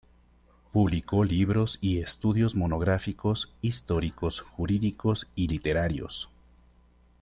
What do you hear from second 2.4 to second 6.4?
monográficos, históricos, jurídicos y literarios.